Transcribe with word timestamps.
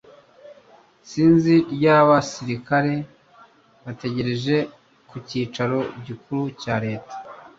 Isinzi 1.03 1.55
ryabasirikare 1.75 2.93
bategereje 3.83 4.55
ku 5.09 5.15
cyicaro 5.27 5.79
gikuru 6.05 6.43
cya 6.61 6.75
Lee. 6.83 7.03